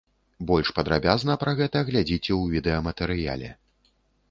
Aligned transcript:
Больш 0.51 0.71
падрабязна 0.77 1.35
пра 1.43 1.51
гэта 1.59 1.85
глядзіце 1.91 2.39
у 2.39 2.41
відэаматэрыяле. 2.57 3.49